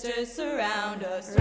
surround 0.00 1.04
us. 1.04 1.36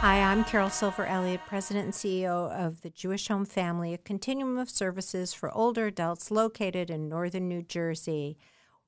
Hi, 0.00 0.22
I'm 0.22 0.44
Carol 0.44 0.70
Silver 0.70 1.04
Elliott, 1.04 1.42
President 1.46 1.84
and 1.84 1.94
CEO 1.94 2.50
of 2.50 2.80
the 2.80 2.90
Jewish 2.90 3.28
Home 3.28 3.44
Family, 3.44 3.92
a 3.92 3.98
continuum 3.98 4.56
of 4.56 4.70
services 4.70 5.34
for 5.34 5.54
older 5.54 5.86
adults 5.86 6.30
located 6.30 6.90
in 6.90 7.08
northern 7.08 7.48
New 7.48 7.62
Jersey. 7.62 8.38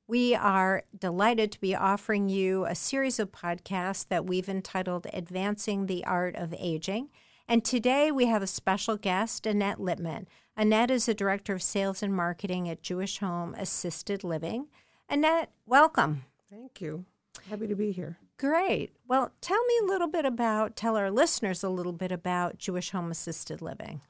We 0.07 0.35
are 0.35 0.85
delighted 0.99 1.53
to 1.53 1.61
be 1.61 1.75
offering 1.75 2.31
you 2.31 2.65
a 2.65 2.75
series 2.75 3.19
of 3.19 3.31
podcasts 3.31 4.09
that 4.09 4.25
we've 4.25 4.49
entitled 4.49 5.07
Advancing 5.13 5.85
the 5.85 6.03
Art 6.07 6.35
of 6.35 6.55
Aging. 6.59 7.11
And 7.47 7.63
today 7.63 8.11
we 8.11 8.27
have 8.27 8.43
a 8.43 8.47
special 8.47 8.97
guest, 8.97 9.45
Annette 9.45 9.81
Lippman. 9.81 10.29
Annette 10.57 10.91
is 10.91 11.07
the 11.07 11.15
Director 11.15 11.55
of 11.55 11.63
Sales 11.63 12.03
and 12.03 12.15
Marketing 12.15 12.69
at 12.71 12.83
Jewish 12.83 13.19
Home 13.19 13.55
Assisted 13.55 14.25
Living. 14.25 14.69
Annette, 15.11 15.51
welcome. 15.67 16.25
Thank 16.51 16.81
you. 16.81 17.05
Happy 17.49 17.67
to 17.67 17.75
be 17.75 17.93
here. 17.93 18.19
Great. 18.39 18.93
Well, 19.07 19.33
tell 19.41 19.63
me 19.65 19.75
a 19.83 19.87
little 19.87 20.09
bit 20.09 20.25
about, 20.25 20.77
tell 20.77 20.97
our 20.97 21.11
listeners 21.11 21.63
a 21.63 21.69
little 21.69 21.93
bit 21.93 22.13
about 22.13 22.59
Jewish 22.59 22.91
Home 22.91 23.11
Assisted 23.11 23.61
Living. 23.61 24.01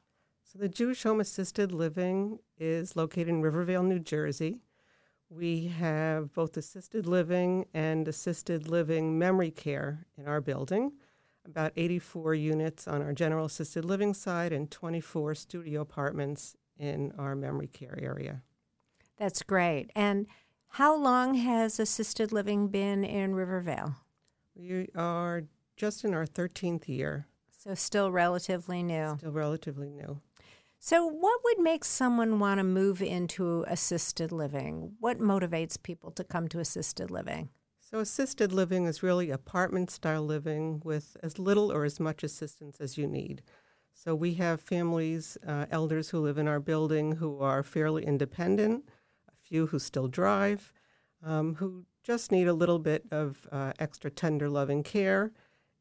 So, 0.43 0.57
the 0.59 0.69
Jewish 0.69 1.03
Home 1.03 1.19
Assisted 1.19 1.71
Living 1.71 2.39
is 2.57 2.95
located 2.95 3.29
in 3.29 3.41
River 3.41 3.63
Vale, 3.63 3.83
New 3.83 3.99
Jersey. 3.99 4.61
We 5.29 5.67
have 5.67 6.33
both 6.33 6.57
assisted 6.57 7.05
living 7.05 7.65
and 7.73 8.07
assisted 8.07 8.67
living 8.67 9.19
memory 9.19 9.51
care 9.51 10.07
in 10.17 10.25
our 10.25 10.41
building, 10.41 10.93
about 11.45 11.71
84 11.75 12.33
units 12.33 12.87
on 12.87 13.03
our 13.03 13.13
general 13.13 13.45
assisted 13.45 13.85
living 13.85 14.15
side 14.15 14.51
and 14.51 14.71
24 14.71 15.35
studio 15.35 15.81
apartments 15.81 16.55
in 16.79 17.11
our 17.17 17.35
memory 17.35 17.67
care 17.67 17.97
area. 18.01 18.41
That's 19.17 19.43
great. 19.43 19.91
And 19.95 20.25
how 20.69 20.95
long 20.95 21.35
has 21.35 21.79
assisted 21.79 22.31
living 22.31 22.67
been 22.67 23.03
in 23.03 23.35
River 23.35 23.61
Vale? 23.61 23.95
We 24.55 24.89
are 24.95 25.43
just 25.77 26.03
in 26.03 26.13
our 26.13 26.25
13th 26.25 26.87
year. 26.87 27.27
So, 27.57 27.73
still 27.75 28.11
relatively 28.11 28.83
new. 28.83 29.15
Still 29.17 29.31
relatively 29.31 29.89
new. 29.89 30.21
So, 30.79 31.05
what 31.05 31.41
would 31.43 31.59
make 31.59 31.83
someone 31.83 32.39
want 32.39 32.59
to 32.59 32.63
move 32.63 33.01
into 33.01 33.65
assisted 33.67 34.31
living? 34.31 34.93
What 34.99 35.19
motivates 35.19 35.81
people 35.81 36.11
to 36.11 36.23
come 36.23 36.47
to 36.49 36.59
assisted 36.59 37.11
living? 37.11 37.49
So, 37.81 37.99
assisted 37.99 38.53
living 38.53 38.85
is 38.85 39.03
really 39.03 39.29
apartment 39.29 39.91
style 39.91 40.23
living 40.23 40.81
with 40.85 41.17
as 41.21 41.37
little 41.37 41.71
or 41.71 41.83
as 41.83 41.99
much 41.99 42.23
assistance 42.23 42.77
as 42.79 42.97
you 42.97 43.07
need. 43.07 43.41
So, 43.93 44.15
we 44.15 44.35
have 44.35 44.61
families, 44.61 45.37
uh, 45.45 45.65
elders 45.69 46.11
who 46.11 46.19
live 46.19 46.37
in 46.37 46.47
our 46.47 46.61
building 46.61 47.13
who 47.13 47.39
are 47.39 47.63
fairly 47.63 48.05
independent, 48.05 48.85
few 49.49 49.67
who 49.67 49.79
still 49.79 50.07
drive, 50.07 50.71
um, 51.23 51.55
who 51.55 51.85
just 52.03 52.31
need 52.31 52.47
a 52.47 52.53
little 52.53 52.79
bit 52.79 53.05
of 53.11 53.47
uh, 53.51 53.73
extra 53.79 54.09
tender 54.09 54.49
loving 54.49 54.83
care. 54.83 55.31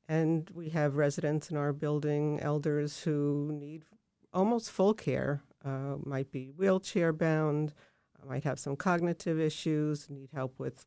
And 0.08 0.50
we 0.54 0.70
have 0.70 0.96
residents 0.96 1.50
in 1.50 1.56
our 1.56 1.72
building, 1.72 2.40
elders 2.40 3.02
who 3.02 3.50
need 3.52 3.84
almost 4.32 4.70
full 4.70 4.94
care, 4.94 5.42
uh, 5.64 5.96
might 6.04 6.32
be 6.32 6.46
wheelchair 6.46 7.12
bound, 7.12 7.74
might 8.26 8.44
have 8.44 8.58
some 8.58 8.76
cognitive 8.76 9.38
issues, 9.40 10.08
need 10.10 10.30
help 10.32 10.58
with 10.58 10.86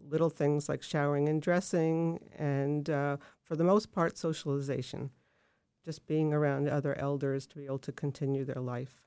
little 0.00 0.30
things 0.30 0.68
like 0.68 0.82
showering 0.82 1.28
and 1.28 1.42
dressing, 1.42 2.18
and 2.36 2.90
uh, 2.90 3.16
for 3.42 3.56
the 3.56 3.64
most 3.64 3.92
part, 3.92 4.16
socialization. 4.16 5.10
Just 5.84 6.06
being 6.06 6.32
around 6.32 6.68
other 6.68 6.96
elders 6.98 7.46
to 7.48 7.56
be 7.56 7.66
able 7.66 7.78
to 7.80 7.92
continue 7.92 8.44
their 8.44 8.62
life. 8.62 9.02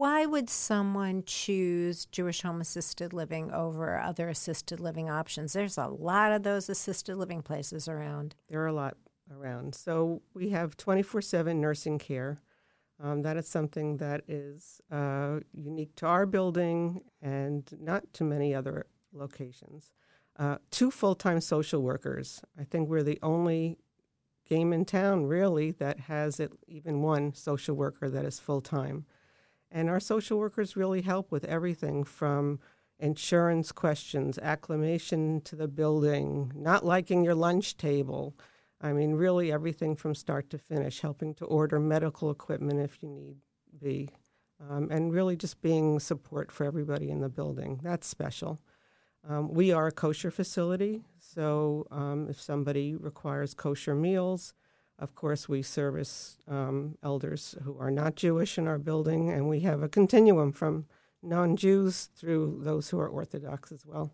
Why 0.00 0.24
would 0.24 0.48
someone 0.48 1.24
choose 1.26 2.06
Jewish 2.06 2.40
home 2.40 2.62
assisted 2.62 3.12
living 3.12 3.52
over 3.52 3.98
other 3.98 4.30
assisted 4.30 4.80
living 4.80 5.10
options? 5.10 5.52
There's 5.52 5.76
a 5.76 5.88
lot 5.88 6.32
of 6.32 6.42
those 6.42 6.70
assisted 6.70 7.16
living 7.16 7.42
places 7.42 7.86
around. 7.86 8.34
There 8.48 8.62
are 8.62 8.68
a 8.68 8.72
lot 8.72 8.96
around. 9.30 9.74
So 9.74 10.22
we 10.32 10.48
have 10.48 10.78
24 10.78 11.20
7 11.20 11.60
nursing 11.60 11.98
care. 11.98 12.38
Um, 12.98 13.20
that 13.24 13.36
is 13.36 13.46
something 13.46 13.98
that 13.98 14.22
is 14.26 14.80
uh, 14.90 15.40
unique 15.52 15.94
to 15.96 16.06
our 16.06 16.24
building 16.24 17.02
and 17.20 17.70
not 17.78 18.10
to 18.14 18.24
many 18.24 18.54
other 18.54 18.86
locations. 19.12 19.92
Uh, 20.38 20.56
two 20.70 20.90
full 20.90 21.14
time 21.14 21.42
social 21.42 21.82
workers. 21.82 22.40
I 22.58 22.64
think 22.64 22.88
we're 22.88 23.02
the 23.02 23.18
only 23.22 23.76
game 24.48 24.72
in 24.72 24.86
town, 24.86 25.26
really, 25.26 25.72
that 25.72 26.00
has 26.00 26.40
it, 26.40 26.52
even 26.66 27.02
one 27.02 27.34
social 27.34 27.76
worker 27.76 28.08
that 28.08 28.24
is 28.24 28.38
full 28.38 28.62
time. 28.62 29.04
And 29.70 29.88
our 29.88 30.00
social 30.00 30.38
workers 30.38 30.76
really 30.76 31.02
help 31.02 31.30
with 31.30 31.44
everything 31.44 32.04
from 32.04 32.58
insurance 32.98 33.72
questions, 33.72 34.38
acclimation 34.38 35.40
to 35.42 35.56
the 35.56 35.68
building, 35.68 36.52
not 36.54 36.84
liking 36.84 37.24
your 37.24 37.34
lunch 37.34 37.76
table. 37.76 38.34
I 38.80 38.92
mean, 38.92 39.12
really 39.12 39.52
everything 39.52 39.96
from 39.96 40.14
start 40.14 40.50
to 40.50 40.58
finish, 40.58 41.00
helping 41.00 41.34
to 41.34 41.44
order 41.44 41.78
medical 41.78 42.30
equipment 42.30 42.80
if 42.80 43.02
you 43.02 43.08
need 43.08 43.36
be, 43.80 44.10
um, 44.68 44.88
and 44.90 45.12
really 45.12 45.36
just 45.36 45.62
being 45.62 46.00
support 46.00 46.50
for 46.50 46.64
everybody 46.64 47.10
in 47.10 47.20
the 47.20 47.28
building. 47.28 47.80
That's 47.82 48.06
special. 48.06 48.60
Um, 49.28 49.52
we 49.52 49.70
are 49.70 49.88
a 49.88 49.92
kosher 49.92 50.30
facility, 50.30 51.02
so 51.18 51.86
um, 51.90 52.26
if 52.28 52.40
somebody 52.40 52.96
requires 52.96 53.54
kosher 53.54 53.94
meals, 53.94 54.54
of 55.00 55.14
course, 55.14 55.48
we 55.48 55.62
service 55.62 56.36
um, 56.46 56.98
elders 57.02 57.56
who 57.64 57.76
are 57.78 57.90
not 57.90 58.16
Jewish 58.16 58.58
in 58.58 58.68
our 58.68 58.78
building, 58.78 59.30
and 59.30 59.48
we 59.48 59.60
have 59.60 59.82
a 59.82 59.88
continuum 59.88 60.52
from 60.52 60.86
non 61.22 61.56
Jews 61.56 62.10
through 62.14 62.60
those 62.62 62.90
who 62.90 63.00
are 63.00 63.08
Orthodox 63.08 63.72
as 63.72 63.86
well. 63.86 64.12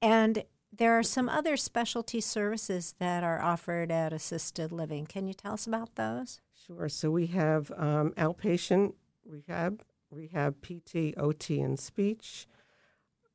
And 0.00 0.44
there 0.72 0.96
are 0.98 1.02
some 1.02 1.28
other 1.28 1.56
specialty 1.56 2.20
services 2.20 2.94
that 2.98 3.24
are 3.24 3.42
offered 3.42 3.90
at 3.90 4.12
assisted 4.12 4.70
living. 4.70 5.04
Can 5.04 5.26
you 5.26 5.34
tell 5.34 5.54
us 5.54 5.66
about 5.66 5.96
those? 5.96 6.40
Sure. 6.66 6.88
So 6.88 7.10
we 7.10 7.26
have 7.26 7.72
um, 7.76 8.12
outpatient 8.12 8.94
rehab, 9.26 9.82
rehab 10.10 10.62
PT, 10.62 11.14
OT, 11.16 11.60
and 11.60 11.78
speech. 11.78 12.46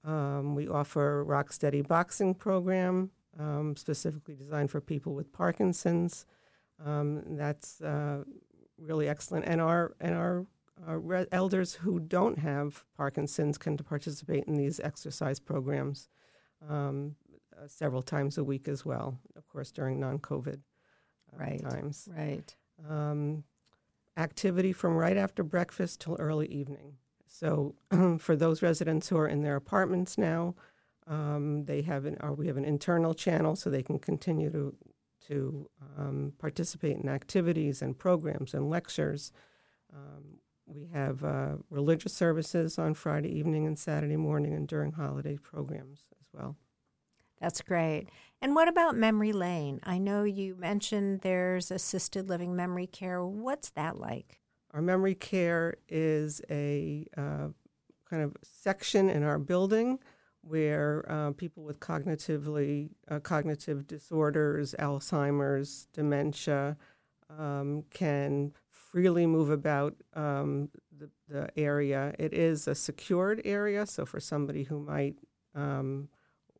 Um, 0.05 0.55
we 0.55 0.67
offer 0.67 1.25
Rocksteady 1.27 1.85
boxing 1.85 2.35
program, 2.35 3.11
um, 3.39 3.75
specifically 3.75 4.35
designed 4.35 4.71
for 4.71 4.81
people 4.81 5.13
with 5.13 5.31
Parkinson's. 5.31 6.25
Um, 6.83 7.37
that's 7.37 7.81
uh, 7.81 8.23
really 8.77 9.07
excellent. 9.07 9.45
And 9.45 9.61
our 9.61 9.95
and 9.99 10.15
our, 10.15 10.45
our 10.87 10.99
re- 10.99 11.27
elders 11.31 11.73
who 11.73 11.99
don't 11.99 12.37
have 12.39 12.83
Parkinson's 12.97 13.57
can 13.57 13.77
participate 13.77 14.45
in 14.45 14.55
these 14.55 14.79
exercise 14.79 15.39
programs 15.39 16.09
um, 16.67 17.15
uh, 17.55 17.67
several 17.67 18.01
times 18.01 18.37
a 18.37 18.43
week 18.43 18.67
as 18.67 18.85
well. 18.85 19.19
Of 19.35 19.47
course, 19.47 19.71
during 19.71 19.99
non-COVID 19.99 20.59
uh, 21.33 21.37
right. 21.37 21.61
times. 21.61 22.09
Right. 22.15 22.55
Um, 22.89 23.43
activity 24.17 24.73
from 24.73 24.95
right 24.95 25.17
after 25.17 25.43
breakfast 25.43 26.01
till 26.01 26.15
early 26.19 26.47
evening. 26.47 26.97
So 27.27 27.75
for 28.19 28.35
those 28.35 28.61
residents 28.61 29.09
who 29.09 29.17
are 29.17 29.27
in 29.27 29.41
their 29.41 29.55
apartments 29.55 30.17
now. 30.17 30.55
Um, 31.07 31.65
they 31.65 31.81
have 31.83 32.05
an, 32.05 32.17
or 32.21 32.33
we 32.33 32.47
have 32.47 32.57
an 32.57 32.65
internal 32.65 33.13
channel 33.13 33.55
so 33.55 33.69
they 33.69 33.83
can 33.83 33.99
continue 33.99 34.49
to 34.51 34.75
to 35.27 35.67
um, 35.97 36.33
participate 36.37 36.97
in 36.97 37.09
activities 37.09 37.81
and 37.81 37.97
programs 37.97 38.53
and 38.53 38.69
lectures. 38.69 39.31
Um, 39.91 40.39
we 40.67 40.87
have 40.93 41.23
uh, 41.23 41.55
religious 41.69 42.13
services 42.13 42.77
on 42.77 42.93
Friday 42.93 43.29
evening 43.29 43.65
and 43.65 43.77
Saturday 43.77 44.17
morning 44.17 44.53
and 44.53 44.67
during 44.67 44.93
holiday 44.93 45.37
programs 45.37 46.01
as 46.19 46.27
well. 46.33 46.57
That's 47.39 47.61
great. 47.61 48.07
And 48.41 48.55
what 48.55 48.67
about 48.67 48.95
Memory 48.95 49.33
Lane? 49.33 49.79
I 49.83 49.97
know 49.97 50.23
you 50.23 50.55
mentioned 50.55 51.21
there's 51.21 51.69
assisted 51.69 52.29
living 52.29 52.55
memory 52.55 52.87
care. 52.87 53.25
What's 53.25 53.69
that 53.71 53.97
like? 53.97 54.39
Our 54.71 54.81
memory 54.81 55.15
care 55.15 55.75
is 55.87 56.41
a 56.49 57.05
uh, 57.17 57.47
kind 58.09 58.23
of 58.23 58.35
section 58.43 59.09
in 59.09 59.23
our 59.23 59.39
building 59.39 59.99
where 60.47 61.03
uh, 61.09 61.31
people 61.31 61.63
with 61.63 61.79
cognitively 61.79 62.89
uh, 63.09 63.19
cognitive 63.19 63.87
disorders, 63.87 64.75
Alzheimer's, 64.77 65.87
dementia, 65.91 66.77
um, 67.35 67.83
can 67.89 68.53
freely 68.69 69.25
move 69.25 69.49
about 69.49 69.95
um, 70.13 70.69
the, 70.97 71.09
the, 71.27 71.49
area. 71.57 72.13
It 72.19 72.33
is 72.33 72.67
a 72.67 72.75
secured 72.75 73.41
area, 73.43 73.87
so 73.87 74.05
for 74.05 74.19
somebody 74.19 74.63
who 74.63 74.79
might 74.79 75.15
um, 75.55 76.09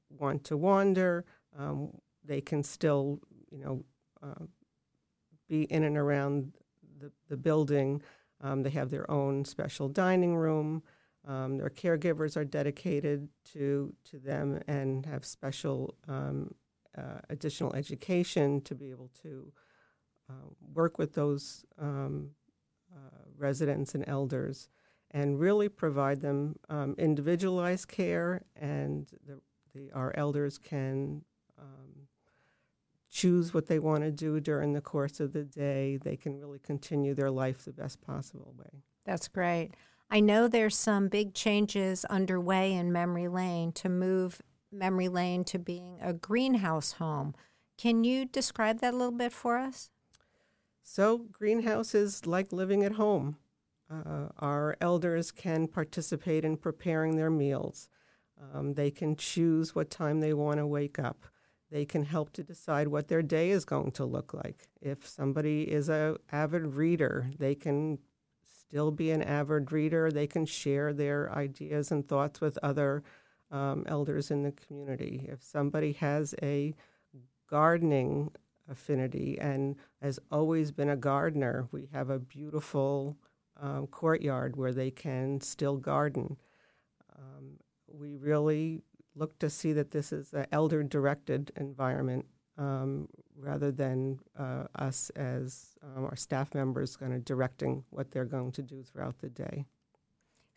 want 0.09 0.43
to 0.45 0.57
wander, 0.57 1.23
um, 1.57 1.91
they 2.23 2.41
can 2.41 2.63
still, 2.63 3.19
you 3.51 3.63
know, 3.63 3.85
uh, 4.23 4.45
be 5.47 5.63
in 5.63 5.83
and 5.83 5.95
around 5.95 6.53
the, 6.99 7.11
the 7.29 7.37
building. 7.37 8.01
Um, 8.41 8.63
they 8.63 8.71
have 8.71 8.89
their 8.89 9.09
own 9.09 9.45
special 9.45 9.89
dining 9.89 10.35
room. 10.35 10.81
Um, 11.27 11.57
their 11.57 11.69
caregivers 11.69 12.37
are 12.37 12.45
dedicated 12.45 13.29
to 13.53 13.93
to 14.11 14.19
them 14.19 14.61
and 14.67 15.05
have 15.05 15.25
special 15.25 15.95
um, 16.07 16.53
uh, 16.97 17.19
additional 17.29 17.73
education 17.75 18.61
to 18.61 18.75
be 18.75 18.89
able 18.91 19.09
to 19.21 19.51
uh, 20.29 20.47
work 20.73 20.97
with 20.97 21.13
those 21.13 21.65
um, 21.79 22.31
uh, 22.93 23.23
residents 23.37 23.95
and 23.95 24.03
elders. 24.07 24.69
and 25.11 25.39
really 25.39 25.69
provide 25.69 26.19
them 26.21 26.57
um, 26.69 26.93
individualized 26.97 27.87
care, 27.87 28.43
and 28.55 29.07
the, 29.25 29.39
the, 29.73 29.91
our 29.93 30.13
elders 30.17 30.57
can 30.57 31.23
um, 31.57 32.07
choose 33.09 33.53
what 33.53 33.67
they 33.67 33.79
want 33.79 34.03
to 34.03 34.11
do 34.11 34.41
during 34.41 34.73
the 34.73 34.81
course 34.81 35.21
of 35.21 35.31
the 35.31 35.43
day. 35.43 35.97
They 35.97 36.17
can 36.17 36.37
really 36.37 36.59
continue 36.59 37.13
their 37.13 37.31
life 37.31 37.63
the 37.63 37.71
best 37.71 38.01
possible 38.01 38.53
way. 38.57 38.83
That's 39.05 39.29
great. 39.29 39.71
I 40.09 40.19
know 40.19 40.47
there's 40.47 40.77
some 40.77 41.07
big 41.07 41.33
changes 41.33 42.05
underway 42.05 42.73
in 42.73 42.91
Memory 42.91 43.27
Lane 43.27 43.71
to 43.73 43.89
move 43.89 44.41
Memory 44.71 45.07
Lane 45.07 45.43
to 45.45 45.59
being 45.59 45.97
a 46.01 46.13
greenhouse 46.13 46.93
home. 46.93 47.33
Can 47.77 48.03
you 48.03 48.25
describe 48.25 48.79
that 48.79 48.93
a 48.93 48.97
little 48.97 49.11
bit 49.11 49.33
for 49.33 49.57
us? 49.57 49.89
So, 50.83 51.25
greenhouse 51.31 51.95
is 51.95 52.25
like 52.27 52.53
living 52.53 52.83
at 52.83 52.93
home. 52.93 53.37
Uh, 53.91 54.29
our 54.39 54.77
elders 54.79 55.31
can 55.31 55.67
participate 55.67 56.45
in 56.45 56.57
preparing 56.57 57.15
their 57.15 57.29
meals. 57.29 57.89
Um, 58.53 58.73
they 58.73 58.91
can 58.91 59.15
choose 59.15 59.73
what 59.73 59.89
time 59.89 60.19
they 60.19 60.33
want 60.33 60.57
to 60.57 60.67
wake 60.67 60.99
up. 60.99 61.25
They 61.71 61.85
can 61.85 62.03
help 62.05 62.31
to 62.33 62.43
decide 62.43 62.87
what 62.87 63.07
their 63.07 63.21
day 63.21 63.49
is 63.49 63.65
going 63.65 63.91
to 63.93 64.05
look 64.05 64.33
like. 64.33 64.67
If 64.81 65.07
somebody 65.07 65.63
is 65.63 65.89
a 65.89 66.17
avid 66.31 66.75
reader, 66.75 67.31
they 67.37 67.55
can 67.55 67.99
still 68.67 68.91
be 68.91 69.11
an 69.11 69.21
avid 69.21 69.71
reader. 69.71 70.11
They 70.11 70.27
can 70.27 70.45
share 70.45 70.93
their 70.93 71.31
ideas 71.33 71.91
and 71.91 72.07
thoughts 72.07 72.41
with 72.41 72.57
other 72.63 73.03
um, 73.51 73.83
elders 73.87 74.31
in 74.31 74.43
the 74.43 74.51
community. 74.51 75.27
If 75.31 75.43
somebody 75.43 75.93
has 75.93 76.35
a 76.41 76.73
gardening 77.49 78.31
affinity 78.69 79.37
and 79.39 79.75
has 80.01 80.19
always 80.31 80.71
been 80.71 80.89
a 80.89 80.95
gardener, 80.97 81.67
we 81.71 81.89
have 81.93 82.09
a 82.09 82.19
beautiful 82.19 83.17
um, 83.61 83.87
courtyard 83.87 84.55
where 84.55 84.73
they 84.73 84.91
can 84.91 85.39
still 85.39 85.77
garden. 85.77 86.37
Um, 87.17 87.57
we 87.87 88.15
really 88.15 88.81
look 89.15 89.37
to 89.39 89.49
see 89.49 89.71
that 89.73 89.91
this 89.91 90.11
is 90.11 90.33
an 90.33 90.47
elder 90.51 90.83
directed 90.83 91.51
environment 91.55 92.25
um, 92.57 93.07
rather 93.37 93.71
than 93.71 94.19
uh, 94.37 94.65
us 94.75 95.09
as 95.11 95.75
um, 95.83 96.05
our 96.05 96.15
staff 96.15 96.53
members 96.53 96.95
kind 96.95 97.13
of 97.13 97.25
directing 97.25 97.83
what 97.89 98.11
they're 98.11 98.25
going 98.25 98.51
to 98.53 98.61
do 98.61 98.83
throughout 98.83 99.19
the 99.19 99.29
day. 99.29 99.65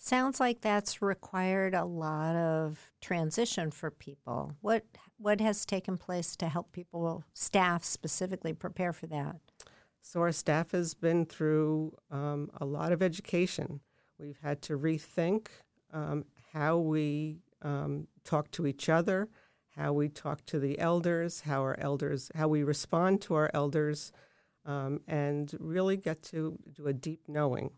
Sounds 0.00 0.38
like 0.38 0.60
that's 0.60 1.02
required 1.02 1.74
a 1.74 1.84
lot 1.84 2.36
of 2.36 2.92
transition 3.00 3.72
for 3.72 3.90
people. 3.90 4.54
What 4.60 4.84
what 5.16 5.40
has 5.40 5.66
taken 5.66 5.98
place 5.98 6.36
to 6.36 6.48
help 6.48 6.70
people, 6.70 7.24
staff 7.34 7.84
specifically, 7.84 8.52
prepare 8.52 8.92
for 8.92 9.08
that? 9.08 9.36
So 10.00 10.20
our 10.20 10.30
staff 10.30 10.70
has 10.70 10.94
been 10.94 11.26
through 11.26 11.94
um, 12.12 12.50
a 12.60 12.64
lot 12.64 12.92
of 12.92 13.02
education. 13.02 13.80
We've 14.18 14.38
had 14.40 14.62
to 14.62 14.78
rethink 14.78 15.48
um, 15.92 16.24
how 16.52 16.78
we 16.78 17.40
um, 17.62 18.06
talk 18.24 18.50
to 18.52 18.66
each 18.66 18.88
other, 18.88 19.28
how 19.78 19.92
we 19.92 20.08
talk 20.08 20.44
to 20.46 20.58
the 20.58 20.78
elders, 20.80 21.42
how 21.42 21.60
our 21.60 21.78
elders, 21.78 22.30
how 22.34 22.48
we 22.48 22.64
respond 22.64 23.22
to 23.22 23.34
our 23.34 23.48
elders, 23.54 24.12
um, 24.66 25.00
and 25.06 25.54
really 25.60 25.96
get 25.96 26.20
to 26.22 26.58
do 26.72 26.88
a 26.88 26.92
deep 26.92 27.20
knowing 27.28 27.70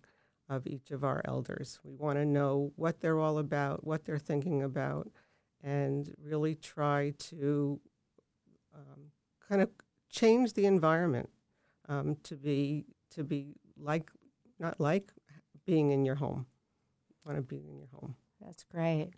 of 0.48 0.66
each 0.66 0.90
of 0.90 1.04
our 1.04 1.20
elders. 1.26 1.78
We 1.84 1.94
want 1.94 2.18
to 2.18 2.24
know 2.24 2.72
what 2.76 3.00
they're 3.00 3.20
all 3.20 3.38
about, 3.38 3.84
what 3.86 4.04
they're 4.04 4.18
thinking 4.18 4.62
about, 4.62 5.10
and 5.62 6.12
really 6.22 6.54
try 6.54 7.12
to 7.18 7.78
um, 8.74 9.10
kind 9.46 9.60
of 9.60 9.68
change 10.08 10.54
the 10.54 10.64
environment 10.64 11.28
um, 11.88 12.16
to 12.24 12.34
be 12.34 12.86
to 13.10 13.24
be 13.24 13.56
like 13.76 14.10
not 14.58 14.80
like 14.80 15.12
being 15.66 15.90
in 15.90 16.04
your 16.04 16.14
home. 16.14 16.46
Want 17.26 17.36
to 17.36 17.42
be 17.42 17.58
in 17.68 17.76
your 17.76 17.88
home. 17.92 18.16
That's 18.40 18.64
great. 18.64 19.10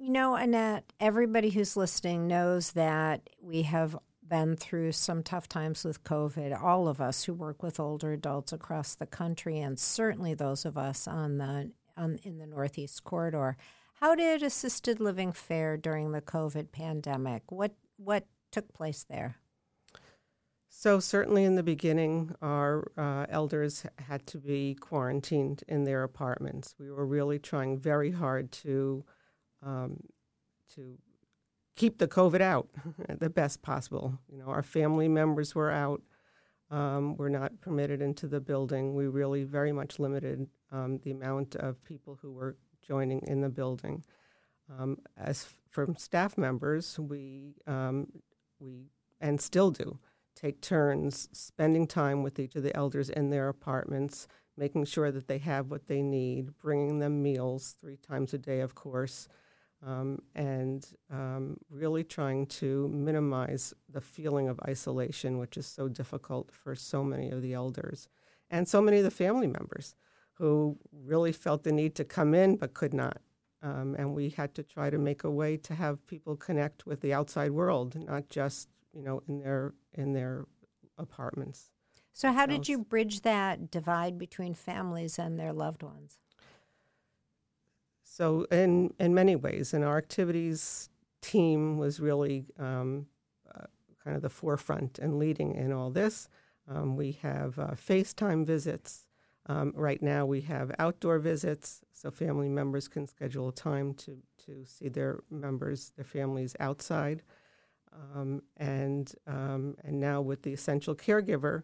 You 0.00 0.10
know, 0.10 0.36
Annette, 0.36 0.92
everybody 1.00 1.50
who's 1.50 1.76
listening 1.76 2.28
knows 2.28 2.70
that 2.72 3.28
we 3.42 3.62
have 3.62 3.98
been 4.22 4.54
through 4.54 4.92
some 4.92 5.24
tough 5.24 5.48
times 5.48 5.84
with 5.84 6.04
COVID. 6.04 6.56
All 6.62 6.86
of 6.86 7.00
us 7.00 7.24
who 7.24 7.34
work 7.34 7.64
with 7.64 7.80
older 7.80 8.12
adults 8.12 8.52
across 8.52 8.94
the 8.94 9.06
country, 9.06 9.58
and 9.58 9.76
certainly 9.76 10.34
those 10.34 10.64
of 10.64 10.78
us 10.78 11.08
on 11.08 11.38
the 11.38 11.72
on, 11.96 12.20
in 12.22 12.38
the 12.38 12.46
Northeast 12.46 13.02
corridor. 13.02 13.56
How 13.94 14.14
did 14.14 14.40
assisted 14.44 15.00
living 15.00 15.32
fare 15.32 15.76
during 15.76 16.12
the 16.12 16.22
COVID 16.22 16.70
pandemic? 16.70 17.50
What 17.50 17.72
what 17.96 18.24
took 18.52 18.72
place 18.72 19.04
there? 19.10 19.38
So 20.68 21.00
certainly 21.00 21.42
in 21.42 21.56
the 21.56 21.64
beginning, 21.64 22.36
our 22.40 22.92
uh, 22.96 23.26
elders 23.28 23.84
had 23.98 24.28
to 24.28 24.38
be 24.38 24.76
quarantined 24.76 25.64
in 25.66 25.82
their 25.82 26.04
apartments. 26.04 26.76
We 26.78 26.88
were 26.88 27.04
really 27.06 27.40
trying 27.40 27.78
very 27.78 28.12
hard 28.12 28.52
to 28.52 29.04
um, 29.62 30.00
to 30.74 30.98
keep 31.76 31.98
the 31.98 32.08
COVID 32.08 32.40
out 32.40 32.68
the 33.18 33.30
best 33.30 33.62
possible. 33.62 34.18
You 34.30 34.38
know, 34.38 34.46
our 34.46 34.62
family 34.62 35.08
members 35.08 35.54
were 35.54 35.70
out. 35.70 36.02
Um, 36.70 37.16
were 37.16 37.30
not 37.30 37.62
permitted 37.62 38.02
into 38.02 38.26
the 38.26 38.42
building. 38.42 38.94
We 38.94 39.06
really 39.06 39.42
very 39.42 39.72
much 39.72 39.98
limited 39.98 40.50
um, 40.70 40.98
the 40.98 41.12
amount 41.12 41.56
of 41.56 41.82
people 41.82 42.18
who 42.20 42.30
were 42.30 42.58
joining 42.86 43.22
in 43.26 43.40
the 43.40 43.48
building. 43.48 44.04
Um, 44.78 44.98
as 45.16 45.44
f- 45.44 45.60
from 45.70 45.96
staff 45.96 46.36
members, 46.36 46.98
we 46.98 47.54
um, 47.66 48.08
we 48.60 48.90
and 49.18 49.40
still 49.40 49.70
do 49.70 49.98
take 50.36 50.60
turns 50.60 51.30
spending 51.32 51.86
time 51.86 52.22
with 52.22 52.38
each 52.38 52.54
of 52.54 52.62
the 52.62 52.76
elders 52.76 53.08
in 53.08 53.30
their 53.30 53.48
apartments, 53.48 54.28
making 54.54 54.84
sure 54.84 55.10
that 55.10 55.26
they 55.26 55.38
have 55.38 55.70
what 55.70 55.86
they 55.86 56.02
need, 56.02 56.50
bringing 56.58 56.98
them 56.98 57.22
meals 57.22 57.76
three 57.80 57.96
times 57.96 58.34
a 58.34 58.38
day, 58.38 58.60
of 58.60 58.74
course 58.74 59.26
um, 59.86 60.20
and 60.34 60.86
um, 61.10 61.56
really 61.70 62.04
trying 62.04 62.46
to 62.46 62.88
minimize 62.88 63.72
the 63.88 64.00
feeling 64.00 64.48
of 64.48 64.58
isolation, 64.66 65.38
which 65.38 65.56
is 65.56 65.66
so 65.66 65.88
difficult 65.88 66.50
for 66.52 66.74
so 66.74 67.04
many 67.04 67.30
of 67.30 67.42
the 67.42 67.54
elders 67.54 68.08
and 68.50 68.66
so 68.66 68.80
many 68.80 68.98
of 68.98 69.04
the 69.04 69.10
family 69.10 69.46
members 69.46 69.94
who 70.34 70.78
really 70.92 71.32
felt 71.32 71.64
the 71.64 71.72
need 71.72 71.94
to 71.96 72.04
come 72.04 72.34
in 72.34 72.56
but 72.56 72.74
could 72.74 72.94
not. 72.94 73.20
Um, 73.62 73.96
and 73.98 74.14
we 74.14 74.30
had 74.30 74.54
to 74.54 74.62
try 74.62 74.88
to 74.88 74.98
make 74.98 75.24
a 75.24 75.30
way 75.30 75.56
to 75.58 75.74
have 75.74 76.06
people 76.06 76.36
connect 76.36 76.86
with 76.86 77.00
the 77.00 77.12
outside 77.12 77.50
world, 77.50 77.96
not 77.96 78.28
just 78.28 78.68
you 78.92 79.02
know 79.02 79.20
in 79.26 79.40
their 79.40 79.74
in 79.94 80.12
their 80.12 80.46
apartments. 80.96 81.70
So, 82.12 82.32
how 82.32 82.46
did 82.46 82.68
you 82.68 82.78
bridge 82.78 83.22
that 83.22 83.70
divide 83.70 84.16
between 84.16 84.54
families 84.54 85.18
and 85.18 85.38
their 85.38 85.52
loved 85.52 85.82
ones? 85.82 86.18
So, 88.18 88.48
in 88.50 88.92
in 88.98 89.14
many 89.14 89.36
ways, 89.36 89.72
and 89.72 89.84
our 89.84 89.96
activities 89.96 90.90
team 91.22 91.78
was 91.78 92.00
really 92.00 92.46
um, 92.58 93.06
uh, 93.54 93.66
kind 94.02 94.16
of 94.16 94.22
the 94.22 94.28
forefront 94.28 94.98
and 94.98 95.20
leading 95.20 95.54
in 95.54 95.72
all 95.72 95.90
this. 95.90 96.28
Um, 96.66 96.96
we 96.96 97.12
have 97.22 97.60
uh, 97.60 97.76
FaceTime 97.76 98.44
visits. 98.44 99.06
Um, 99.46 99.72
right 99.76 100.02
now, 100.02 100.26
we 100.26 100.40
have 100.40 100.74
outdoor 100.80 101.20
visits, 101.20 101.82
so 101.92 102.10
family 102.10 102.48
members 102.48 102.88
can 102.88 103.06
schedule 103.06 103.50
a 103.50 103.52
time 103.52 103.94
to 103.94 104.18
to 104.46 104.64
see 104.64 104.88
their 104.88 105.20
members, 105.30 105.92
their 105.94 106.04
families 106.04 106.56
outside. 106.58 107.22
Um, 107.92 108.42
and 108.56 109.14
um, 109.28 109.76
and 109.84 110.00
now 110.00 110.22
with 110.22 110.42
the 110.42 110.52
essential 110.52 110.96
caregiver, 110.96 111.62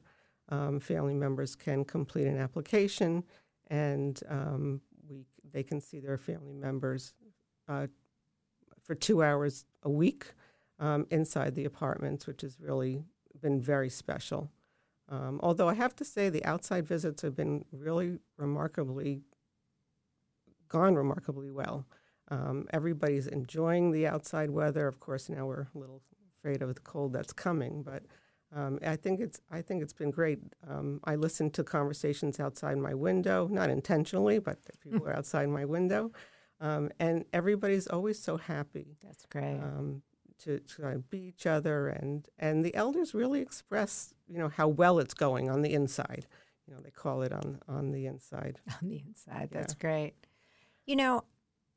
um, 0.51 0.79
family 0.79 1.15
members 1.15 1.57
can 1.57 1.85
complete 1.85 2.29
an 2.29 2.39
application 2.39 3.25
and 3.67 4.23
um, 4.29 4.81
they 5.55 5.63
can 5.63 5.81
see 5.81 6.01
their 6.01 6.19
family 6.19 6.53
members 6.53 7.15
uh, 7.69 7.87
for 8.83 8.95
two 8.95 9.23
hours 9.23 9.65
a 9.85 9.89
week 9.89 10.27
um, 10.79 11.07
inside 11.11 11.55
the 11.55 11.65
apartments, 11.65 12.27
which 12.27 12.43
has 12.43 12.61
really 12.61 13.05
been 13.41 13.61
very 13.61 13.89
special. 13.89 14.51
Um, 15.09 15.39
although 15.43 15.69
I 15.69 15.75
have 15.75 15.95
to 15.97 16.05
say, 16.05 16.29
the 16.29 16.45
outside 16.45 16.87
visits 16.87 17.23
have 17.23 17.37
been 17.37 17.65
really 17.73 18.19
remarkably 18.37 19.23
gone 20.69 20.97
remarkably 20.97 21.51
well. 21.51 21.87
Um, 22.29 22.67
everybody's 22.73 23.29
enjoying 23.29 23.93
the 23.93 24.09
outside 24.09 24.51
weather. 24.51 24.89
Of 24.89 24.99
course, 24.99 25.29
now 25.29 25.47
we're 25.47 25.69
a 25.75 25.79
little 25.79 26.03
afraid 26.39 26.63
of 26.63 26.75
the 26.75 26.81
cold 26.81 27.13
that's 27.13 27.33
coming, 27.33 27.83
but 27.83 28.03
um, 28.55 28.79
I 28.87 28.97
think 28.97 29.21
it's 29.21 29.41
I 29.51 29.63
think 29.63 29.83
it's 29.83 29.93
been 29.93 30.11
great. 30.11 30.39
Um, 30.69 31.01
I 31.05 31.17
listen 31.17 31.51
to 31.51 31.65
conversations 31.65 32.39
outside 32.39 32.79
my 32.79 32.95
window, 32.95 33.49
not 33.51 33.69
intentionally, 33.69 34.39
but 34.39 34.59
people 34.83 35.07
are 35.07 35.17
outside 35.17 35.49
my 35.49 35.65
window, 35.65 36.13
um, 36.61 36.91
and 37.01 37.25
everybody's 37.33 37.87
always 37.89 38.19
so 38.19 38.37
happy. 38.37 38.97
That's 39.03 39.27
great. 39.27 39.59
Um, 39.59 40.03
to, 40.45 40.59
to 40.59 40.99
be 41.11 41.19
each 41.19 41.47
other, 41.47 41.89
and 41.89 42.29
and 42.39 42.65
the 42.65 42.75
elders 42.75 43.15
really 43.15 43.41
express, 43.41 44.15
you 44.29 44.39
know, 44.39 44.49
how 44.49 44.69
well 44.69 44.99
it's 44.99 45.15
going 45.15 45.51
on 45.51 45.63
the 45.63 45.73
inside. 45.73 46.27
You 46.67 46.75
know, 46.75 46.81
they 46.81 46.91
call 46.91 47.23
it 47.23 47.33
on 47.33 47.61
on 47.69 47.91
the 47.91 48.07
inside. 48.07 48.61
On 48.83 48.89
the 48.89 49.03
inside, 49.07 49.49
that's 49.51 49.75
great. 49.75 50.15
You 50.87 50.97
know, 50.97 51.25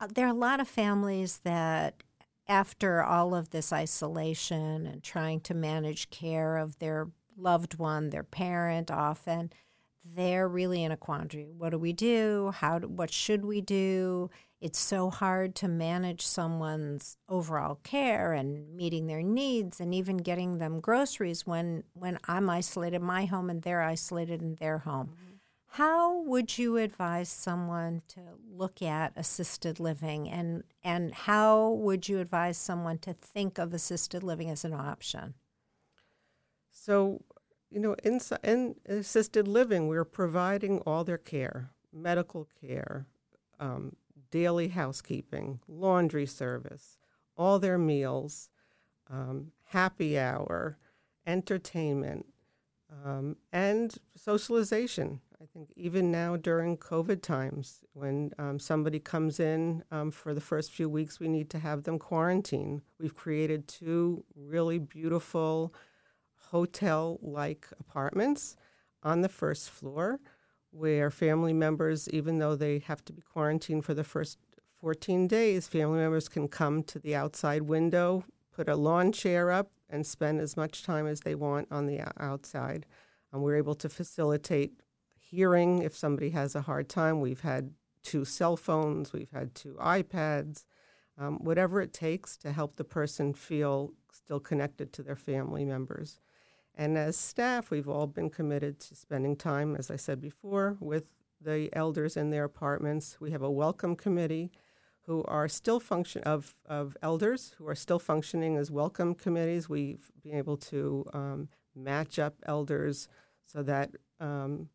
uh, 0.00 0.08
there 0.14 0.26
are 0.26 0.30
a 0.30 0.34
lot 0.34 0.60
of 0.60 0.68
families 0.68 1.40
that 1.44 2.02
after 2.48 3.02
all 3.02 3.34
of 3.34 3.50
this 3.50 3.72
isolation 3.72 4.86
and 4.86 5.02
trying 5.02 5.40
to 5.40 5.54
manage 5.54 6.10
care 6.10 6.56
of 6.56 6.78
their 6.78 7.08
loved 7.36 7.78
one, 7.78 8.10
their 8.10 8.22
parent 8.24 8.90
often, 8.90 9.52
they're 10.04 10.48
really 10.48 10.82
in 10.82 10.92
a 10.92 10.96
quandary. 10.96 11.48
What 11.56 11.70
do 11.70 11.78
we 11.78 11.92
do? 11.92 12.52
How? 12.56 12.78
Do, 12.78 12.88
what 12.88 13.12
should 13.12 13.44
we 13.44 13.60
do? 13.60 14.30
It's 14.60 14.78
so 14.78 15.10
hard 15.10 15.54
to 15.56 15.68
manage 15.68 16.26
someone's 16.26 17.16
overall 17.28 17.78
care 17.84 18.32
and 18.32 18.74
meeting 18.74 19.06
their 19.06 19.22
needs, 19.22 19.78
and 19.80 19.94
even 19.94 20.16
getting 20.16 20.58
them 20.58 20.80
groceries 20.80 21.46
when 21.46 21.84
when 21.92 22.18
I'm 22.26 22.50
isolated 22.50 22.96
in 22.96 23.02
my 23.02 23.26
home 23.26 23.50
and 23.50 23.62
they're 23.62 23.82
isolated 23.82 24.42
in 24.42 24.56
their 24.56 24.78
home. 24.78 25.08
Mm-hmm. 25.08 25.34
How 25.72 26.22
would 26.22 26.58
you 26.58 26.76
advise 26.76 27.28
someone 27.28 28.02
to 28.08 28.20
look 28.50 28.82
at 28.82 29.12
assisted 29.16 29.78
living, 29.78 30.28
and 30.28 30.64
and 30.82 31.14
how 31.14 31.70
would 31.70 32.08
you 32.08 32.18
advise 32.18 32.58
someone 32.58 32.98
to 32.98 33.12
think 33.12 33.58
of 33.58 33.72
assisted 33.72 34.22
living 34.22 34.50
as 34.50 34.64
an 34.64 34.72
option? 34.72 35.34
So 36.70 37.22
you 37.70 37.80
know, 37.80 37.94
in, 38.02 38.20
in 38.42 38.74
assisted 38.86 39.46
living, 39.46 39.88
we're 39.88 40.04
providing 40.04 40.80
all 40.80 41.04
their 41.04 41.18
care 41.18 41.70
medical 41.92 42.48
care, 42.60 43.06
um, 43.58 43.96
daily 44.30 44.68
housekeeping, 44.68 45.60
laundry 45.66 46.26
service, 46.26 46.98
all 47.36 47.58
their 47.58 47.78
meals, 47.78 48.50
um, 49.10 49.52
happy 49.64 50.18
hour, 50.18 50.78
entertainment, 51.26 52.26
um, 53.04 53.36
and 53.52 53.96
socialization. 54.16 55.20
I 55.40 55.46
think 55.46 55.72
even 55.76 56.10
now 56.10 56.36
during 56.36 56.76
COVID 56.76 57.22
times, 57.22 57.84
when 57.92 58.32
um, 58.40 58.58
somebody 58.58 58.98
comes 58.98 59.38
in 59.38 59.84
um, 59.92 60.10
for 60.10 60.34
the 60.34 60.40
first 60.40 60.72
few 60.72 60.88
weeks, 60.88 61.20
we 61.20 61.28
need 61.28 61.48
to 61.50 61.60
have 61.60 61.84
them 61.84 61.96
quarantine. 61.96 62.82
We've 62.98 63.14
created 63.14 63.68
two 63.68 64.24
really 64.34 64.78
beautiful 64.78 65.72
hotel 66.50 67.20
like 67.22 67.68
apartments 67.78 68.56
on 69.04 69.20
the 69.20 69.28
first 69.28 69.70
floor 69.70 70.18
where 70.72 71.08
family 71.08 71.52
members, 71.52 72.08
even 72.08 72.38
though 72.38 72.56
they 72.56 72.80
have 72.80 73.04
to 73.04 73.12
be 73.12 73.22
quarantined 73.22 73.84
for 73.84 73.94
the 73.94 74.04
first 74.04 74.38
14 74.80 75.28
days, 75.28 75.68
family 75.68 75.98
members 75.98 76.28
can 76.28 76.48
come 76.48 76.82
to 76.82 76.98
the 76.98 77.14
outside 77.14 77.62
window, 77.62 78.24
put 78.52 78.68
a 78.68 78.74
lawn 78.74 79.12
chair 79.12 79.52
up, 79.52 79.70
and 79.88 80.04
spend 80.04 80.40
as 80.40 80.56
much 80.56 80.82
time 80.82 81.06
as 81.06 81.20
they 81.20 81.36
want 81.36 81.68
on 81.70 81.86
the 81.86 82.00
outside. 82.20 82.86
And 83.32 83.40
we're 83.40 83.56
able 83.56 83.76
to 83.76 83.88
facilitate 83.88 84.72
hearing 85.30 85.82
if 85.82 85.96
somebody 85.96 86.30
has 86.30 86.54
a 86.54 86.62
hard 86.62 86.88
time. 86.88 87.20
We've 87.20 87.40
had 87.40 87.72
two 88.02 88.24
cell 88.24 88.56
phones, 88.56 89.12
we've 89.12 89.30
had 89.30 89.54
two 89.54 89.74
iPads, 89.80 90.64
um, 91.18 91.38
whatever 91.44 91.80
it 91.80 91.92
takes 91.92 92.36
to 92.38 92.52
help 92.52 92.76
the 92.76 92.84
person 92.84 93.34
feel 93.34 93.92
still 94.12 94.40
connected 94.40 94.92
to 94.94 95.02
their 95.02 95.16
family 95.16 95.64
members. 95.64 96.18
And 96.74 96.96
as 96.96 97.16
staff, 97.16 97.70
we've 97.70 97.88
all 97.88 98.06
been 98.06 98.30
committed 98.30 98.80
to 98.80 98.94
spending 98.94 99.36
time, 99.36 99.74
as 99.76 99.90
I 99.90 99.96
said 99.96 100.20
before, 100.20 100.76
with 100.80 101.04
the 101.40 101.68
elders 101.72 102.16
in 102.16 102.30
their 102.30 102.44
apartments. 102.44 103.18
We 103.20 103.32
have 103.32 103.42
a 103.42 103.50
welcome 103.50 103.96
committee 103.96 104.50
who 105.02 105.24
are 105.24 105.48
still 105.48 105.80
function 105.80 106.22
of, 106.22 106.54
of 106.66 106.96
elders 107.02 107.54
who 107.58 107.66
are 107.66 107.74
still 107.74 107.98
functioning 107.98 108.56
as 108.56 108.70
welcome 108.70 109.14
committees. 109.14 109.68
We've 109.68 110.10
been 110.22 110.36
able 110.36 110.56
to 110.56 111.04
um, 111.12 111.48
match 111.74 112.18
up 112.18 112.36
elders 112.46 113.08
so 113.44 113.62
that 113.62 113.90
um, 114.20 114.68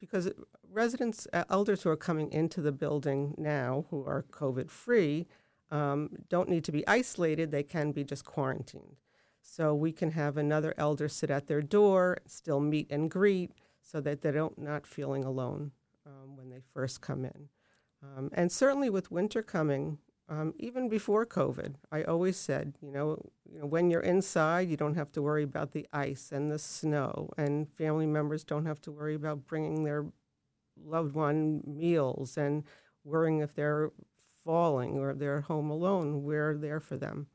because 0.00 0.30
residents, 0.70 1.26
uh, 1.32 1.44
elders 1.50 1.82
who 1.82 1.90
are 1.90 1.96
coming 1.96 2.30
into 2.32 2.60
the 2.60 2.72
building 2.72 3.34
now 3.38 3.86
who 3.90 4.04
are 4.04 4.24
COVID 4.30 4.70
free 4.70 5.26
um, 5.70 6.10
don't 6.28 6.48
need 6.48 6.64
to 6.64 6.72
be 6.72 6.86
isolated, 6.86 7.50
they 7.50 7.62
can 7.62 7.92
be 7.92 8.04
just 8.04 8.24
quarantined. 8.24 8.96
So 9.42 9.74
we 9.74 9.92
can 9.92 10.10
have 10.12 10.36
another 10.36 10.74
elder 10.76 11.08
sit 11.08 11.30
at 11.30 11.46
their 11.46 11.62
door, 11.62 12.18
still 12.26 12.60
meet 12.60 12.90
and 12.90 13.10
greet, 13.10 13.52
so 13.80 14.00
that 14.00 14.22
they 14.22 14.32
don't 14.32 14.58
not 14.58 14.86
feeling 14.86 15.24
alone 15.24 15.70
um, 16.04 16.36
when 16.36 16.50
they 16.50 16.60
first 16.74 17.00
come 17.00 17.24
in. 17.24 17.48
Um, 18.02 18.30
and 18.32 18.50
certainly 18.50 18.90
with 18.90 19.10
winter 19.10 19.42
coming, 19.42 19.98
um, 20.28 20.54
even 20.58 20.88
before 20.88 21.24
COVID, 21.24 21.76
I 21.92 22.02
always 22.02 22.36
said, 22.36 22.74
you 22.80 22.90
know, 22.90 23.22
you 23.50 23.60
know, 23.60 23.66
when 23.66 23.90
you're 23.90 24.00
inside, 24.00 24.68
you 24.68 24.76
don't 24.76 24.96
have 24.96 25.12
to 25.12 25.22
worry 25.22 25.44
about 25.44 25.72
the 25.72 25.86
ice 25.92 26.32
and 26.32 26.50
the 26.50 26.58
snow, 26.58 27.30
and 27.36 27.68
family 27.68 28.06
members 28.06 28.42
don't 28.44 28.66
have 28.66 28.80
to 28.82 28.90
worry 28.90 29.14
about 29.14 29.46
bringing 29.46 29.84
their 29.84 30.06
loved 30.84 31.14
one 31.14 31.62
meals 31.66 32.36
and 32.36 32.64
worrying 33.04 33.38
if 33.40 33.54
they're 33.54 33.92
falling 34.44 34.98
or 34.98 35.14
they're 35.14 35.42
home 35.42 35.70
alone. 35.70 36.22
We're 36.22 36.56
there 36.56 36.80
for 36.80 36.96
them 36.96 37.28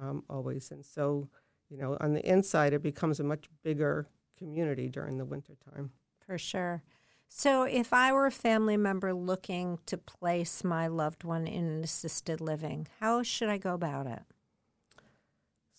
um, 0.00 0.24
always. 0.28 0.70
And 0.70 0.84
so, 0.84 1.28
you 1.70 1.76
know, 1.76 1.96
on 2.00 2.12
the 2.12 2.28
inside, 2.28 2.72
it 2.72 2.82
becomes 2.82 3.20
a 3.20 3.24
much 3.24 3.48
bigger 3.62 4.08
community 4.38 4.88
during 4.88 5.18
the 5.18 5.24
winter 5.24 5.54
time. 5.72 5.90
For 6.26 6.38
sure. 6.38 6.82
So, 7.28 7.64
if 7.64 7.92
I 7.92 8.12
were 8.12 8.26
a 8.26 8.30
family 8.30 8.76
member 8.76 9.12
looking 9.12 9.78
to 9.86 9.98
place 9.98 10.64
my 10.64 10.86
loved 10.86 11.22
one 11.22 11.46
in 11.46 11.82
assisted 11.84 12.40
living, 12.40 12.88
how 13.00 13.22
should 13.22 13.48
I 13.48 13.58
go 13.58 13.74
about 13.74 14.06
it? 14.06 14.22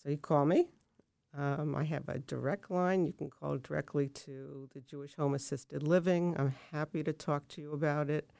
So, 0.02 0.10
you 0.10 0.18
call 0.18 0.44
me. 0.44 0.68
Um, 1.36 1.74
I 1.74 1.84
have 1.84 2.08
a 2.08 2.18
direct 2.18 2.70
line. 2.70 3.06
You 3.06 3.12
can 3.12 3.28
call 3.28 3.58
directly 3.58 4.08
to 4.08 4.68
the 4.72 4.80
Jewish 4.80 5.14
Home 5.16 5.34
Assisted 5.34 5.82
Living. 5.82 6.36
I'm 6.38 6.54
happy 6.72 7.02
to 7.02 7.12
talk 7.12 7.48
to 7.48 7.60
you 7.60 7.72
about 7.72 8.08
it 8.08 8.30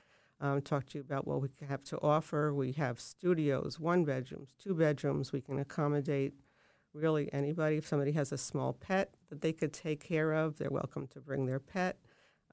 um, 0.40 0.62
talk 0.62 0.86
to 0.86 0.98
you 0.98 1.00
about 1.02 1.26
what 1.26 1.40
we 1.40 1.48
have 1.68 1.82
to 1.84 1.98
offer. 2.00 2.54
We 2.54 2.72
have 2.72 3.00
studios, 3.00 3.80
one 3.80 4.04
bedrooms, 4.04 4.50
two 4.62 4.74
bedrooms. 4.74 5.32
We 5.32 5.40
can 5.40 5.58
accommodate 5.58 6.34
really 6.94 7.32
anybody. 7.32 7.76
If 7.76 7.86
somebody 7.86 8.12
has 8.12 8.32
a 8.32 8.38
small 8.38 8.72
pet 8.72 9.14
that 9.30 9.40
they 9.40 9.52
could 9.52 9.72
take 9.72 10.00
care 10.00 10.32
of, 10.32 10.58
they're 10.58 10.70
welcome 10.70 11.08
to 11.08 11.20
bring 11.20 11.46
their 11.46 11.58
pet. 11.58 11.98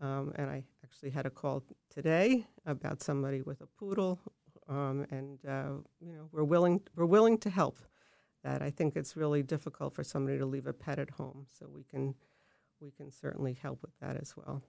Um, 0.02 0.34
and 0.36 0.50
I 0.50 0.64
actually 0.84 1.10
had 1.12 1.26
a 1.26 1.30
call 1.30 1.64
today 1.90 2.46
about 2.66 3.02
somebody 3.02 3.42
with 3.42 3.62
a 3.62 3.68
poodle, 3.80 4.20
um, 4.68 5.06
and 5.10 5.40
uh, 5.48 5.82
you 6.02 6.14
know 6.14 6.28
we're 6.32 6.44
willing 6.44 6.82
we're 6.96 7.06
willing 7.06 7.38
to 7.40 7.50
help. 7.50 7.78
That 8.44 8.62
I 8.62 8.70
think 8.70 8.96
it's 8.96 9.16
really 9.18 9.42
difficult 9.42 9.94
for 9.94 10.04
somebody 10.04 10.38
to 10.38 10.46
leave 10.46 10.68
a 10.68 10.74
pet 10.74 11.00
at 11.00 11.10
home, 11.10 11.48
so 11.58 11.68
we 11.74 11.84
can 11.84 12.14
we 12.82 12.92
can 12.92 13.12
certainly 13.12 13.54
help 13.54 13.82
with 13.82 13.98
that 14.02 14.18
as 14.18 14.36
well. 14.36 14.62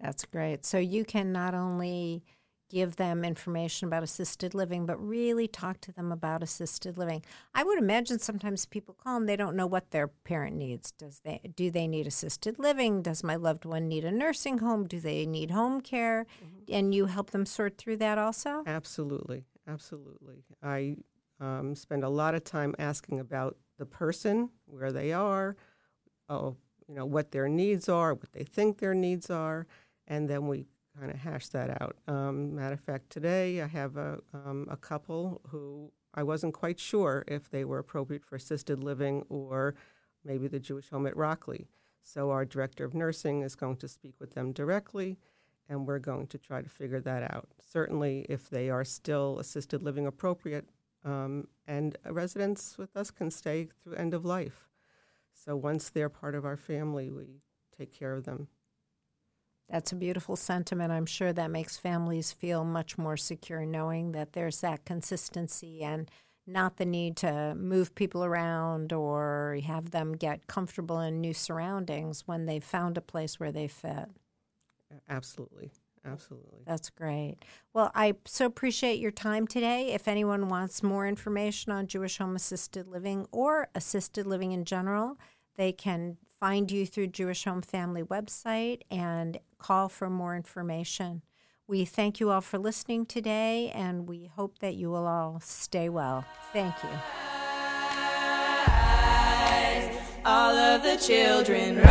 That's 0.00 0.24
great. 0.24 0.64
So 0.64 0.78
you 0.78 1.04
can 1.04 1.32
not 1.32 1.54
only 1.54 2.24
give 2.68 2.96
them 2.96 3.24
information 3.24 3.86
about 3.86 4.02
assisted 4.02 4.54
living, 4.54 4.86
but 4.86 4.96
really 4.96 5.46
talk 5.46 5.80
to 5.80 5.92
them 5.92 6.10
about 6.10 6.42
assisted 6.42 6.98
living. 6.98 7.22
I 7.54 7.64
would 7.64 7.78
imagine 7.78 8.18
sometimes 8.18 8.66
people 8.66 8.94
call 8.94 9.16
and 9.16 9.28
they 9.28 9.36
don't 9.36 9.56
know 9.56 9.66
what 9.66 9.90
their 9.90 10.08
parent 10.08 10.56
needs. 10.56 10.90
Does 10.92 11.20
they 11.24 11.40
do 11.54 11.70
they 11.70 11.86
need 11.86 12.06
assisted 12.06 12.58
living? 12.58 13.02
Does 13.02 13.22
my 13.22 13.36
loved 13.36 13.64
one 13.64 13.88
need 13.88 14.04
a 14.04 14.10
nursing 14.10 14.58
home? 14.58 14.86
Do 14.86 15.00
they 15.00 15.26
need 15.26 15.50
home 15.50 15.80
care? 15.80 16.26
Mm-hmm. 16.44 16.74
And 16.74 16.94
you 16.94 17.06
help 17.06 17.30
them 17.30 17.46
sort 17.46 17.78
through 17.78 17.98
that 17.98 18.18
also. 18.18 18.62
Absolutely, 18.66 19.44
absolutely. 19.68 20.44
I 20.62 20.96
um, 21.40 21.74
spend 21.74 22.04
a 22.04 22.08
lot 22.08 22.34
of 22.34 22.44
time 22.44 22.74
asking 22.78 23.20
about 23.20 23.56
the 23.78 23.86
person, 23.86 24.48
where 24.64 24.90
they 24.90 25.12
are, 25.12 25.54
oh, 26.28 26.56
you 26.88 26.94
know, 26.94 27.04
what 27.04 27.30
their 27.30 27.48
needs 27.48 27.88
are, 27.88 28.14
what 28.14 28.32
they 28.32 28.44
think 28.44 28.78
their 28.78 28.94
needs 28.94 29.30
are 29.30 29.66
and 30.08 30.28
then 30.28 30.46
we 30.46 30.66
kind 30.98 31.10
of 31.10 31.18
hash 31.18 31.48
that 31.48 31.80
out. 31.80 31.96
Um, 32.08 32.54
matter 32.54 32.74
of 32.74 32.80
fact, 32.80 33.10
today 33.10 33.60
I 33.60 33.66
have 33.66 33.96
a, 33.96 34.18
um, 34.32 34.66
a 34.70 34.76
couple 34.76 35.40
who 35.48 35.92
I 36.14 36.22
wasn't 36.22 36.54
quite 36.54 36.80
sure 36.80 37.24
if 37.28 37.50
they 37.50 37.64
were 37.64 37.78
appropriate 37.78 38.24
for 38.24 38.36
assisted 38.36 38.82
living 38.82 39.24
or 39.28 39.74
maybe 40.24 40.48
the 40.48 40.60
Jewish 40.60 40.88
home 40.88 41.06
at 41.06 41.16
Rockleigh. 41.16 41.66
So 42.02 42.30
our 42.30 42.44
director 42.44 42.84
of 42.84 42.94
nursing 42.94 43.42
is 43.42 43.56
going 43.56 43.76
to 43.78 43.88
speak 43.88 44.14
with 44.20 44.34
them 44.34 44.52
directly, 44.52 45.18
and 45.68 45.86
we're 45.86 45.98
going 45.98 46.28
to 46.28 46.38
try 46.38 46.62
to 46.62 46.68
figure 46.68 47.00
that 47.00 47.22
out. 47.34 47.48
Certainly, 47.60 48.26
if 48.28 48.48
they 48.48 48.70
are 48.70 48.84
still 48.84 49.38
assisted 49.40 49.82
living 49.82 50.06
appropriate, 50.06 50.68
um, 51.04 51.48
and 51.66 51.96
residents 52.08 52.78
with 52.78 52.96
us 52.96 53.10
can 53.10 53.30
stay 53.30 53.68
through 53.82 53.94
end 53.94 54.14
of 54.14 54.24
life. 54.24 54.68
So 55.32 55.56
once 55.56 55.90
they're 55.90 56.08
part 56.08 56.34
of 56.34 56.44
our 56.44 56.56
family, 56.56 57.10
we 57.10 57.42
take 57.76 57.92
care 57.92 58.14
of 58.14 58.24
them 58.24 58.48
that's 59.68 59.92
a 59.92 59.96
beautiful 59.96 60.36
sentiment. 60.36 60.92
I'm 60.92 61.06
sure 61.06 61.32
that 61.32 61.50
makes 61.50 61.76
families 61.76 62.32
feel 62.32 62.64
much 62.64 62.96
more 62.98 63.16
secure 63.16 63.66
knowing 63.66 64.12
that 64.12 64.32
there's 64.32 64.60
that 64.60 64.84
consistency 64.84 65.82
and 65.82 66.10
not 66.46 66.76
the 66.76 66.84
need 66.84 67.16
to 67.16 67.54
move 67.56 67.94
people 67.94 68.24
around 68.24 68.92
or 68.92 69.58
have 69.64 69.90
them 69.90 70.12
get 70.12 70.46
comfortable 70.46 71.00
in 71.00 71.20
new 71.20 71.34
surroundings 71.34 72.22
when 72.26 72.46
they've 72.46 72.62
found 72.62 72.96
a 72.96 73.00
place 73.00 73.40
where 73.40 73.50
they 73.50 73.66
fit. 73.66 74.08
Absolutely. 75.08 75.72
Absolutely. 76.04 76.60
That's 76.64 76.88
great. 76.90 77.38
Well, 77.74 77.90
I 77.94 78.14
so 78.26 78.46
appreciate 78.46 79.00
your 79.00 79.10
time 79.10 79.48
today. 79.48 79.92
If 79.92 80.06
anyone 80.06 80.48
wants 80.48 80.82
more 80.82 81.06
information 81.06 81.72
on 81.72 81.88
Jewish 81.88 82.18
Home 82.18 82.36
Assisted 82.36 82.86
Living 82.86 83.26
or 83.32 83.68
assisted 83.74 84.24
living 84.24 84.52
in 84.52 84.64
general, 84.64 85.18
they 85.56 85.72
can 85.72 86.16
find 86.40 86.70
you 86.70 86.86
through 86.86 87.08
Jewish 87.08 87.44
Home 87.44 87.62
Family 87.62 88.02
website 88.02 88.82
and 88.90 89.38
call 89.58 89.88
for 89.88 90.10
more 90.10 90.36
information. 90.36 91.22
We 91.66 91.84
thank 91.84 92.20
you 92.20 92.30
all 92.30 92.42
for 92.42 92.58
listening 92.58 93.06
today, 93.06 93.72
and 93.74 94.06
we 94.08 94.26
hope 94.26 94.60
that 94.60 94.76
you 94.76 94.90
will 94.90 95.06
all 95.06 95.40
stay 95.42 95.88
well. 95.88 96.24
Thank 96.52 96.74
you. 96.82 96.90
All 100.24 100.54
of 100.56 100.82
the 100.82 100.96
children 100.96 101.76
rise, 101.76 101.88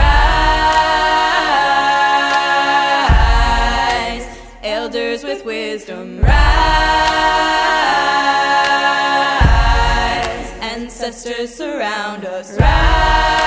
elders 4.64 5.24
with 5.24 5.44
wisdom 5.46 6.20
rise 6.22 6.86
ancestors 11.06 11.54
surround 11.54 12.26
us. 12.26 12.58
Rise. 12.60 13.46